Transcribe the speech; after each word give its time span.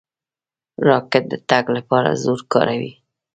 راکټ 0.87 1.23
د 1.31 1.33
تګ 1.49 1.65
لپاره 1.77 2.19
زور 2.23 2.39
کاروي. 2.51 2.93